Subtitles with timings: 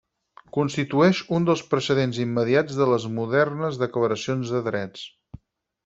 [0.55, 5.07] Constitueix un dels precedents immediats de les modernes Declaracions de Drets.